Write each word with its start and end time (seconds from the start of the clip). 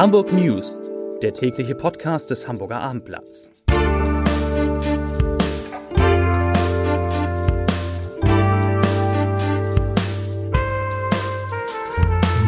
Hamburg 0.00 0.32
News, 0.32 0.80
der 1.20 1.34
tägliche 1.34 1.74
Podcast 1.74 2.30
des 2.30 2.48
Hamburger 2.48 2.80
Abendblatts. 2.80 3.50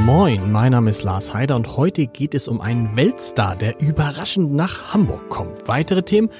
Moin, 0.06 0.50
mein 0.50 0.72
Name 0.72 0.88
ist 0.88 1.02
Lars 1.02 1.34
Heider 1.34 1.56
und 1.56 1.76
heute 1.76 2.06
geht 2.06 2.34
es 2.34 2.48
um 2.48 2.62
einen 2.62 2.96
Weltstar, 2.96 3.54
der 3.54 3.78
überraschend 3.82 4.54
nach 4.54 4.94
Hamburg 4.94 5.28
kommt. 5.28 5.68
Weitere 5.68 6.02
Themen 6.02 6.30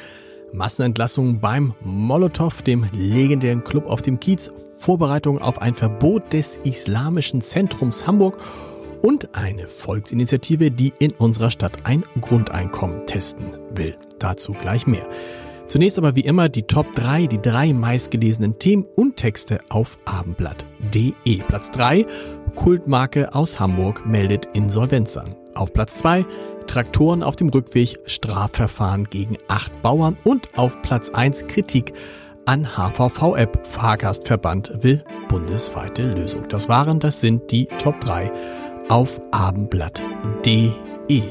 Massenentlassungen 0.54 1.40
beim 1.40 1.74
Molotow, 1.82 2.62
dem 2.62 2.86
legendären 2.90 3.64
Club 3.64 3.86
auf 3.86 4.00
dem 4.00 4.18
Kiez, 4.18 4.50
Vorbereitung 4.78 5.42
auf 5.42 5.60
ein 5.60 5.74
Verbot 5.74 6.32
des 6.32 6.56
Islamischen 6.64 7.42
Zentrums 7.42 8.06
Hamburg 8.06 8.38
und 9.02 9.34
eine 9.34 9.68
Volksinitiative, 9.68 10.70
die 10.70 10.92
in 10.98 11.12
unserer 11.12 11.50
Stadt 11.50 11.78
ein 11.84 12.04
Grundeinkommen 12.20 13.06
testen 13.06 13.46
will. 13.74 13.96
Dazu 14.18 14.52
gleich 14.52 14.86
mehr. 14.86 15.06
Zunächst 15.66 15.98
aber 15.98 16.16
wie 16.16 16.20
immer 16.20 16.48
die 16.48 16.64
Top 16.64 16.94
3, 16.94 17.26
die 17.26 17.40
drei 17.40 17.72
meistgelesenen 17.72 18.58
Themen 18.58 18.86
und 18.96 19.16
Texte 19.16 19.60
auf 19.70 19.98
abendblatt.de. 20.04 21.38
Platz 21.48 21.70
3, 21.70 22.06
Kultmarke 22.54 23.34
aus 23.34 23.58
Hamburg 23.58 24.06
meldet 24.06 24.46
Insolvenz 24.54 25.16
an. 25.16 25.34
Auf 25.54 25.72
Platz 25.72 25.98
2, 25.98 26.26
Traktoren 26.66 27.22
auf 27.22 27.36
dem 27.36 27.48
Rückweg, 27.48 27.98
Strafverfahren 28.06 29.04
gegen 29.04 29.38
acht 29.48 29.72
Bauern 29.82 30.16
und 30.24 30.50
auf 30.56 30.80
Platz 30.82 31.10
1 31.10 31.46
Kritik 31.46 31.94
an 32.44 32.66
HVV-App. 32.76 33.66
Fahrgastverband 33.66 34.82
will 34.82 35.02
bundesweite 35.28 36.02
Lösung. 36.02 36.48
Das 36.48 36.68
waren, 36.68 37.00
das 37.00 37.20
sind 37.20 37.50
die 37.50 37.66
Top 37.66 37.98
3 38.00 38.30
auf 38.88 39.20
abendblatt.de. 39.30 41.22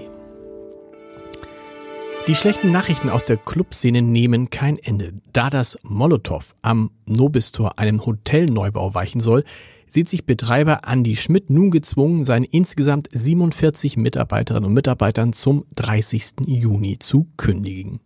Die 2.28 2.36
schlechten 2.36 2.72
Nachrichten 2.72 3.10
aus 3.10 3.26
der 3.26 3.38
Clubszene 3.38 4.02
nehmen 4.02 4.50
kein 4.50 4.78
Ende. 4.78 5.14
Da 5.34 5.50
das 5.50 5.78
Molotow 5.84 6.54
am 6.62 6.92
Nobistor 7.06 7.80
einen 7.80 8.06
Hotelneubau 8.06 8.94
weichen 8.94 9.22
soll, 9.22 9.44
sieht 9.88 10.08
sich 10.08 10.26
Betreiber 10.26 10.82
Andy 10.88 11.16
Schmidt 11.16 11.50
nun 11.50 11.72
gezwungen, 11.72 12.24
seine 12.24 12.46
insgesamt 12.46 13.10
47 13.12 13.98
Mitarbeiterinnen 13.98 14.68
und 14.68 14.74
Mitarbeitern 14.74 15.34
zum 15.34 15.66
30. 15.76 16.46
Juni 16.46 17.00
zu 17.00 17.28
kündigen. 17.38 18.00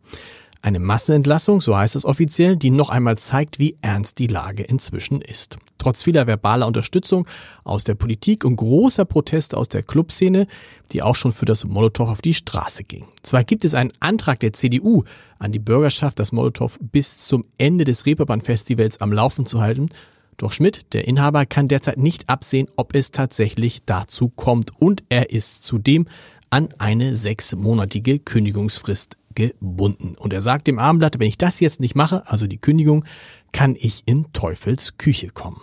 Eine 0.65 0.79
Massenentlassung, 0.79 1.61
so 1.61 1.77
heißt 1.77 1.95
es 1.95 2.05
offiziell, 2.05 2.55
die 2.55 2.71
noch 2.71 2.89
einmal 2.89 3.19
zeigt, 3.19 3.59
wie 3.59 3.77
ernst 3.81 4.17
die 4.17 4.25
Lage 4.25 4.63
inzwischen 4.63 5.21
ist. 5.21 5.57
Trotz 5.77 6.01
vieler 6.01 6.25
verbaler 6.25 6.65
Unterstützung 6.65 7.27
aus 7.63 7.83
der 7.83 7.93
Politik 7.93 8.43
und 8.43 8.55
großer 8.55 9.05
Proteste 9.05 9.57
aus 9.57 9.69
der 9.69 9.83
Clubszene, 9.83 10.47
die 10.91 11.03
auch 11.03 11.15
schon 11.15 11.33
für 11.33 11.45
das 11.45 11.65
Molotow 11.65 12.09
auf 12.09 12.23
die 12.23 12.33
Straße 12.33 12.83
ging. 12.83 13.05
Zwar 13.21 13.43
gibt 13.43 13.63
es 13.63 13.75
einen 13.75 13.93
Antrag 13.99 14.39
der 14.39 14.53
CDU 14.53 15.03
an 15.37 15.51
die 15.51 15.59
Bürgerschaft, 15.59 16.17
das 16.17 16.31
Molotow 16.31 16.75
bis 16.81 17.19
zum 17.19 17.43
Ende 17.59 17.83
des 17.83 18.07
Reeperbahn-Festivals 18.07 19.01
am 19.01 19.13
Laufen 19.13 19.45
zu 19.45 19.61
halten, 19.61 19.89
doch 20.37 20.51
Schmidt, 20.51 20.93
der 20.93 21.07
Inhaber, 21.07 21.45
kann 21.45 21.67
derzeit 21.67 21.99
nicht 21.99 22.27
absehen, 22.27 22.69
ob 22.75 22.95
es 22.95 23.11
tatsächlich 23.11 23.83
dazu 23.85 24.29
kommt 24.29 24.71
und 24.81 25.03
er 25.09 25.29
ist 25.29 25.63
zudem 25.63 26.07
an 26.49 26.69
eine 26.79 27.13
sechsmonatige 27.13 28.17
Kündigungsfrist 28.17 29.15
gebunden. 29.35 30.15
Und 30.17 30.33
er 30.33 30.41
sagt 30.41 30.67
dem 30.67 30.79
Abendblatt, 30.79 31.19
wenn 31.19 31.27
ich 31.27 31.37
das 31.37 31.59
jetzt 31.59 31.79
nicht 31.79 31.95
mache, 31.95 32.23
also 32.27 32.47
die 32.47 32.57
Kündigung, 32.57 33.05
kann 33.51 33.75
ich 33.77 34.03
in 34.05 34.31
Teufels 34.33 34.97
Küche 34.97 35.29
kommen. 35.29 35.61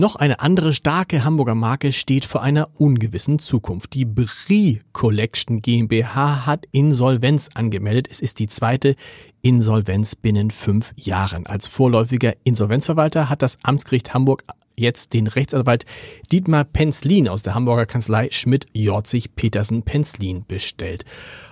Noch 0.00 0.16
eine 0.16 0.40
andere 0.40 0.72
starke 0.72 1.24
Hamburger 1.24 1.54
Marke 1.54 1.92
steht 1.92 2.24
vor 2.24 2.42
einer 2.42 2.70
ungewissen 2.80 3.38
Zukunft. 3.38 3.92
Die 3.92 4.06
Brie 4.06 4.80
Collection 4.94 5.60
GmbH 5.60 6.46
hat 6.46 6.64
Insolvenz 6.72 7.50
angemeldet. 7.52 8.08
Es 8.10 8.20
ist 8.20 8.38
die 8.38 8.46
zweite 8.46 8.96
Insolvenz 9.42 10.16
binnen 10.16 10.50
fünf 10.50 10.94
Jahren. 10.96 11.46
Als 11.46 11.66
vorläufiger 11.66 12.32
Insolvenzverwalter 12.44 13.28
hat 13.28 13.42
das 13.42 13.58
Amtsgericht 13.62 14.14
Hamburg 14.14 14.44
jetzt 14.74 15.12
den 15.12 15.26
Rechtsanwalt 15.26 15.84
Dietmar 16.32 16.64
Penzlin 16.64 17.28
aus 17.28 17.42
der 17.42 17.54
Hamburger 17.54 17.84
Kanzlei 17.84 18.30
Schmidt-Jorzig-Petersen-Penzlin 18.30 20.46
bestellt. 20.48 21.04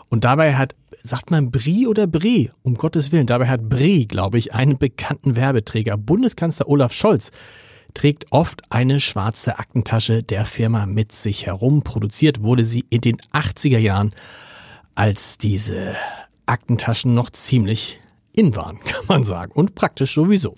Und 0.09 0.25
dabei 0.25 0.57
hat, 0.57 0.75
sagt 1.03 1.31
man 1.31 1.51
Brie 1.51 1.87
oder 1.87 2.07
Brie? 2.07 2.51
Um 2.63 2.75
Gottes 2.75 3.13
Willen, 3.13 3.27
dabei 3.27 3.49
hat 3.49 3.69
Brie, 3.69 4.07
glaube 4.07 4.39
ich, 4.39 4.55
einen 4.55 4.79
bekannten 4.79 5.37
Werbeträger. 5.37 5.97
Bundeskanzler 5.97 6.69
Olaf 6.69 6.93
Scholz 6.93 7.31
trägt 7.95 8.31
oft 8.31 8.63
eine 8.71 9.01
schwarze 9.01 9.59
Aktentasche 9.59 10.23
der 10.23 10.45
Firma 10.45 10.87
mit 10.87 11.13
sich 11.13 11.47
herum. 11.47 11.83
Produziert 11.83 12.43
wurde 12.43 12.65
sie 12.65 12.85
in 12.91 13.01
den 13.01 13.19
80er 13.33 13.79
Jahren, 13.79 14.15
als 14.95 15.39
diese 15.39 15.95
Aktentaschen 16.47 17.15
noch 17.15 17.31
ziemlich 17.31 18.01
in 18.35 18.55
waren, 18.57 18.79
kann 18.85 19.05
man 19.09 19.25
sagen. 19.25 19.53
Und 19.53 19.75
praktisch 19.75 20.15
sowieso. 20.15 20.57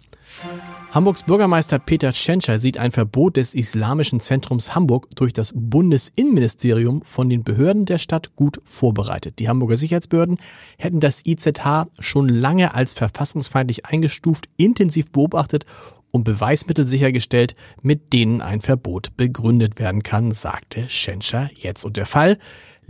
Hamburgs 0.93 1.23
Bürgermeister 1.23 1.79
Peter 1.79 2.13
Tschentscher 2.13 2.59
sieht 2.59 2.77
ein 2.77 2.91
Verbot 2.91 3.37
des 3.37 3.55
Islamischen 3.55 4.19
Zentrums 4.19 4.75
Hamburg 4.75 5.07
durch 5.15 5.33
das 5.33 5.53
Bundesinnenministerium 5.55 7.03
von 7.03 7.31
den 7.31 7.45
Behörden 7.45 7.87
der 7.87 7.99
Stadt 7.99 8.35
gut 8.35 8.61
vorbereitet. 8.65 9.39
Die 9.39 9.49
Hamburger 9.49 9.77
Sicherheitsbehörden 9.77 10.41
hätten 10.79 10.99
das 10.99 11.25
IZH 11.25 11.87
schon 12.01 12.29
lange 12.29 12.75
als 12.75 12.95
verfassungsfeindlich 12.95 13.87
eingestuft, 13.87 14.49
intensiv 14.57 15.13
beobachtet 15.13 15.65
und 16.11 16.25
Beweismittel 16.25 16.89
sichergestellt, 16.89 17.55
mit 17.83 18.13
denen 18.13 18.41
ein 18.41 18.61
Verbot 18.61 19.17
begründet 19.17 19.79
werden 19.79 20.03
kann, 20.03 20.33
sagte 20.33 20.89
Schenscher 20.89 21.51
jetzt. 21.55 21.85
Und 21.85 21.99
der 21.99 22.07
Fall 22.07 22.37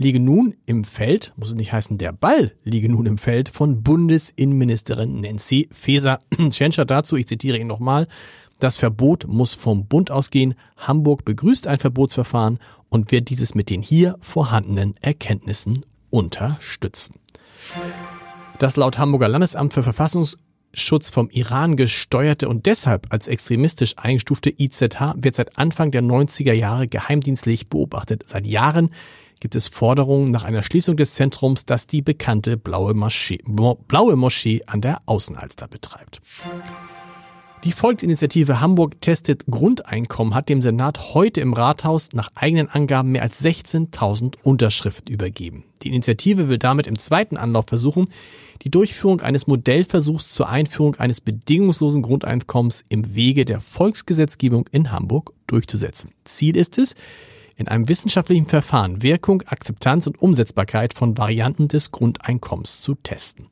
liege 0.01 0.19
nun 0.19 0.55
im 0.65 0.83
Feld, 0.83 1.31
muss 1.37 1.49
es 1.49 1.55
nicht 1.55 1.71
heißen, 1.71 1.97
der 1.97 2.11
Ball 2.11 2.53
liege 2.63 2.89
nun 2.89 3.05
im 3.05 3.17
Feld 3.17 3.49
von 3.49 3.83
Bundesinnenministerin 3.83 5.21
Nancy 5.21 5.69
Faeser. 5.71 6.19
Schenscher 6.51 6.85
dazu, 6.85 7.15
ich 7.15 7.27
zitiere 7.27 7.57
ihn 7.57 7.67
nochmal, 7.67 8.07
das 8.59 8.77
Verbot 8.77 9.27
muss 9.27 9.53
vom 9.53 9.87
Bund 9.87 10.11
ausgehen. 10.11 10.55
Hamburg 10.77 11.25
begrüßt 11.25 11.67
ein 11.67 11.79
Verbotsverfahren 11.79 12.59
und 12.89 13.11
wird 13.11 13.29
dieses 13.29 13.55
mit 13.55 13.69
den 13.69 13.81
hier 13.81 14.17
vorhandenen 14.19 14.95
Erkenntnissen 15.01 15.85
unterstützen. 16.09 17.15
Das 18.59 18.75
laut 18.75 18.97
Hamburger 18.97 19.29
Landesamt 19.29 19.73
für 19.73 19.83
Verfassungs 19.83 20.37
Schutz 20.73 21.09
vom 21.09 21.29
Iran 21.31 21.75
gesteuerte 21.75 22.47
und 22.47 22.65
deshalb 22.65 23.07
als 23.11 23.27
extremistisch 23.27 23.95
eingestufte 23.97 24.53
IZH 24.57 25.15
wird 25.17 25.35
seit 25.35 25.57
Anfang 25.57 25.91
der 25.91 26.01
90er 26.01 26.53
Jahre 26.53 26.87
geheimdienstlich 26.87 27.67
beobachtet. 27.67 28.23
Seit 28.25 28.47
Jahren 28.47 28.89
gibt 29.41 29.55
es 29.55 29.67
Forderungen 29.67 30.31
nach 30.31 30.45
einer 30.45 30.63
Schließung 30.63 30.95
des 30.95 31.15
Zentrums, 31.15 31.65
das 31.65 31.87
die 31.87 32.01
bekannte 32.01 32.55
Blaue 32.55 32.93
Moschee, 32.93 33.41
Blaue 33.87 34.15
Moschee 34.15 34.61
an 34.67 34.79
der 34.79 35.01
Außenalster 35.07 35.67
betreibt. 35.67 36.21
Die 37.63 37.71
Volksinitiative 37.73 38.59
Hamburg 38.59 39.01
testet 39.01 39.45
Grundeinkommen 39.45 40.33
hat 40.33 40.49
dem 40.49 40.63
Senat 40.63 41.13
heute 41.13 41.41
im 41.41 41.53
Rathaus 41.53 42.09
nach 42.13 42.31
eigenen 42.33 42.69
Angaben 42.69 43.11
mehr 43.11 43.21
als 43.21 43.43
16.000 43.43 44.35
Unterschriften 44.41 45.13
übergeben. 45.13 45.65
Die 45.83 45.89
Initiative 45.89 46.47
will 46.47 46.57
damit 46.57 46.87
im 46.87 46.97
zweiten 46.97 47.37
Anlauf 47.37 47.65
versuchen, 47.67 48.09
die 48.63 48.71
Durchführung 48.71 49.21
eines 49.21 49.45
Modellversuchs 49.45 50.29
zur 50.29 50.49
Einführung 50.49 50.95
eines 50.95 51.21
bedingungslosen 51.21 52.01
Grundeinkommens 52.01 52.83
im 52.89 53.13
Wege 53.13 53.45
der 53.45 53.59
Volksgesetzgebung 53.59 54.67
in 54.71 54.91
Hamburg 54.91 55.33
durchzusetzen. 55.45 56.11
Ziel 56.25 56.55
ist 56.55 56.79
es, 56.79 56.95
in 57.55 57.67
einem 57.67 57.87
wissenschaftlichen 57.87 58.45
Verfahren 58.45 59.01
Wirkung, 59.01 59.43
Akzeptanz 59.45 60.07
und 60.07 60.21
Umsetzbarkeit 60.21 60.93
von 60.93 61.17
Varianten 61.17 61.67
des 61.67 61.91
Grundeinkommens 61.91 62.81
zu 62.81 62.95
testen. 62.95 63.47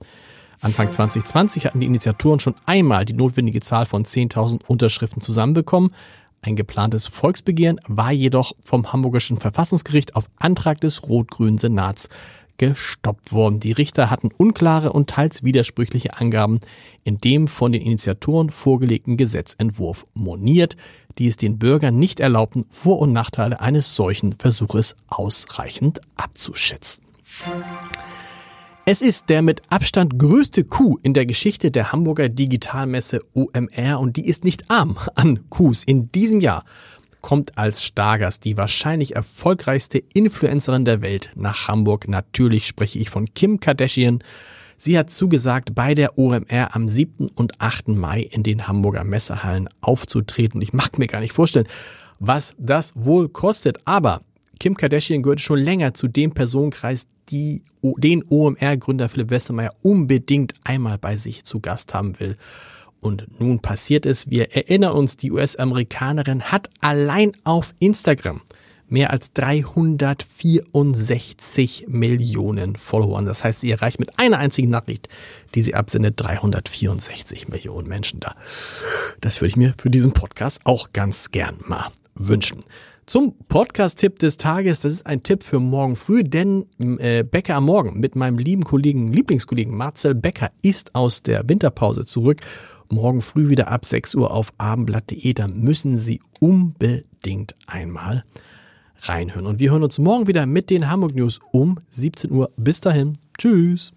Anfang 0.61 0.91
2020 0.91 1.65
hatten 1.65 1.79
die 1.79 1.87
Initiatoren 1.87 2.39
schon 2.39 2.55
einmal 2.65 3.05
die 3.05 3.13
notwendige 3.13 3.61
Zahl 3.61 3.85
von 3.85 4.03
10.000 4.03 4.61
Unterschriften 4.67 5.21
zusammenbekommen. 5.21 5.91
Ein 6.41 6.55
geplantes 6.55 7.07
Volksbegehren 7.07 7.79
war 7.87 8.11
jedoch 8.11 8.53
vom 8.63 8.91
Hamburgischen 8.91 9.37
Verfassungsgericht 9.37 10.15
auf 10.15 10.29
Antrag 10.37 10.81
des 10.81 11.03
rot-grünen 11.03 11.57
Senats 11.57 12.09
gestoppt 12.59 13.33
worden. 13.33 13.59
Die 13.59 13.71
Richter 13.71 14.11
hatten 14.11 14.29
unklare 14.37 14.93
und 14.93 15.09
teils 15.09 15.43
widersprüchliche 15.43 16.19
Angaben 16.19 16.59
in 17.03 17.17
dem 17.17 17.47
von 17.47 17.71
den 17.71 17.81
Initiatoren 17.81 18.51
vorgelegten 18.51 19.17
Gesetzentwurf 19.17 20.05
moniert, 20.13 20.77
die 21.17 21.27
es 21.27 21.37
den 21.37 21.57
Bürgern 21.57 21.97
nicht 21.97 22.19
erlaubten, 22.19 22.65
Vor- 22.69 22.99
und 22.99 23.13
Nachteile 23.13 23.59
eines 23.59 23.95
solchen 23.95 24.35
Versuches 24.37 24.95
ausreichend 25.07 26.01
abzuschätzen. 26.15 27.03
Es 28.85 29.01
ist 29.01 29.29
der 29.29 29.41
mit 29.41 29.61
Abstand 29.69 30.17
größte 30.17 30.63
Coup 30.63 30.99
in 31.03 31.13
der 31.13 31.25
Geschichte 31.25 31.69
der 31.71 31.91
Hamburger 31.91 32.27
Digitalmesse 32.27 33.21
OMR 33.35 33.99
und 33.99 34.17
die 34.17 34.25
ist 34.25 34.43
nicht 34.43 34.71
arm 34.71 34.97
an 35.15 35.47
Coups. 35.49 35.83
In 35.83 36.11
diesem 36.11 36.41
Jahr 36.41 36.65
kommt 37.21 37.57
als 37.57 37.83
Stargast 37.83 38.45
die 38.45 38.57
wahrscheinlich 38.57 39.15
erfolgreichste 39.15 40.01
Influencerin 40.13 40.85
der 40.85 41.01
Welt 41.01 41.31
nach 41.35 41.67
Hamburg. 41.67 42.07
Natürlich 42.07 42.67
spreche 42.67 42.99
ich 42.99 43.09
von 43.09 43.33
Kim 43.33 43.59
Kardashian. 43.59 44.23
Sie 44.77 44.97
hat 44.97 45.09
zugesagt, 45.09 45.75
bei 45.75 45.93
der 45.93 46.17
OMR 46.17 46.73
am 46.73 46.87
7. 46.87 47.29
und 47.35 47.59
8. 47.59 47.89
Mai 47.89 48.21
in 48.21 48.43
den 48.43 48.67
Hamburger 48.67 49.03
Messehallen 49.03 49.67
aufzutreten. 49.81 50.61
Ich 50.61 50.71
mag 50.71 50.97
mir 50.97 51.07
gar 51.07 51.19
nicht 51.19 51.33
vorstellen, 51.33 51.67
was 52.19 52.55
das 52.57 52.93
wohl 52.95 53.27
kostet. 53.27 53.79
Aber 53.85 54.21
Kim 54.59 54.75
Kardashian 54.75 55.21
gehört 55.21 55.41
schon 55.41 55.59
länger 55.59 55.93
zu 55.93 56.07
dem 56.07 56.33
Personenkreis, 56.33 57.07
die 57.29 57.63
den 57.81 58.23
OMR-Gründer 58.27 59.09
Philipp 59.09 59.29
Westermeier 59.29 59.73
unbedingt 59.81 60.53
einmal 60.63 60.97
bei 60.97 61.15
sich 61.15 61.43
zu 61.43 61.59
Gast 61.59 61.93
haben 61.93 62.19
will. 62.19 62.37
Und 63.01 63.39
nun 63.39 63.59
passiert 63.59 64.05
es, 64.05 64.29
wir 64.29 64.55
erinnern 64.55 64.93
uns, 64.93 65.17
die 65.17 65.31
US-Amerikanerin 65.31 66.43
hat 66.43 66.69
allein 66.81 67.31
auf 67.43 67.73
Instagram 67.79 68.41
mehr 68.89 69.11
als 69.11 69.31
364 69.33 71.85
Millionen 71.87 72.75
Followern. 72.75 73.25
Das 73.25 73.43
heißt, 73.43 73.61
sie 73.61 73.71
erreicht 73.71 73.99
mit 73.99 74.19
einer 74.19 74.39
einzigen 74.39 74.69
Nachricht, 74.69 75.09
die 75.55 75.61
sie 75.61 75.73
absendet, 75.75 76.15
364 76.17 77.47
Millionen 77.47 77.87
Menschen 77.87 78.19
da. 78.19 78.35
Das 79.21 79.39
würde 79.41 79.49
ich 79.49 79.57
mir 79.57 79.73
für 79.77 79.89
diesen 79.89 80.11
Podcast 80.11 80.59
auch 80.65 80.91
ganz 80.91 81.31
gern 81.31 81.55
mal 81.67 81.87
wünschen. 82.15 82.59
Zum 83.05 83.35
Podcast-Tipp 83.47 84.19
des 84.19 84.35
Tages, 84.37 84.81
das 84.81 84.91
ist 84.93 85.07
ein 85.07 85.23
Tipp 85.23 85.43
für 85.43 85.59
morgen 85.59 85.95
früh, 85.95 86.23
denn 86.23 86.67
äh, 86.99 87.23
Becker 87.23 87.55
am 87.55 87.65
Morgen 87.65 87.99
mit 87.99 88.15
meinem 88.15 88.37
lieben 88.37 88.63
Kollegen, 88.63 89.11
Lieblingskollegen 89.11 89.75
Marcel 89.75 90.13
Becker 90.13 90.51
ist 90.61 90.93
aus 90.93 91.23
der 91.23 91.49
Winterpause 91.49 92.05
zurück. 92.05 92.41
Morgen 92.91 93.21
früh 93.21 93.49
wieder 93.49 93.67
ab 93.67 93.85
6 93.85 94.15
Uhr 94.15 94.31
auf 94.31 94.51
abendblatt.de, 94.57 95.33
da 95.33 95.47
müssen 95.47 95.95
Sie 95.95 96.21
unbedingt 96.39 97.55
einmal 97.67 98.23
reinhören. 99.01 99.45
Und 99.45 99.59
wir 99.59 99.71
hören 99.71 99.83
uns 99.83 99.99
morgen 99.99 100.27
wieder 100.27 100.47
mit 100.47 100.71
den 100.71 100.89
Hamburg 100.89 101.15
News 101.15 101.39
um 101.51 101.79
17 101.87 102.31
Uhr. 102.31 102.51
Bis 102.57 102.81
dahin. 102.81 103.17
Tschüss. 103.37 103.93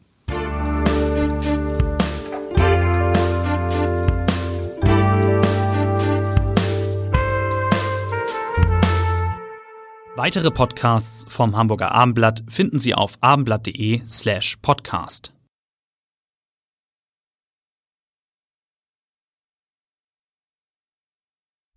Weitere 10.14 10.50
Podcasts 10.50 11.24
vom 11.26 11.56
Hamburger 11.56 11.92
Abendblatt 11.92 12.44
finden 12.46 12.78
Sie 12.78 12.94
auf 12.94 13.14
abendblatt.de 13.22 14.02
slash 14.06 14.58
podcast. 14.60 15.31